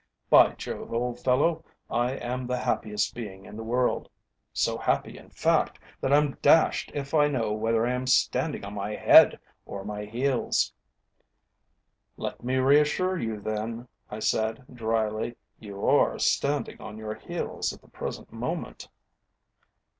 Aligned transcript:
By 0.31 0.53
Jove, 0.53 0.91
old 0.93 1.19
fellow, 1.19 1.63
I 1.87 2.13
am 2.13 2.47
the 2.47 2.57
happiest 2.57 3.13
being 3.13 3.45
in 3.45 3.55
the 3.55 3.61
world! 3.61 4.09
So 4.51 4.75
happy, 4.75 5.15
in 5.15 5.29
fact, 5.29 5.77
that 5.99 6.11
I'm 6.11 6.37
dashed 6.41 6.91
if 6.95 7.13
I 7.13 7.27
know 7.27 7.53
whether 7.53 7.85
I 7.85 7.91
am 7.93 8.07
standing 8.07 8.65
on 8.65 8.73
my 8.73 8.95
head 8.95 9.39
or 9.63 9.85
my 9.85 10.05
heels!" 10.05 10.73
"Let 12.17 12.43
me 12.43 12.55
reassure 12.55 13.19
you 13.19 13.39
then," 13.41 13.87
I 14.09 14.17
said 14.17 14.65
dryly. 14.73 15.35
"You 15.59 15.85
are 15.85 16.17
standing 16.17 16.81
on 16.81 16.97
your 16.97 17.13
heels 17.13 17.71
at 17.71 17.83
the 17.83 17.87
present 17.87 18.33
moment." 18.33 18.87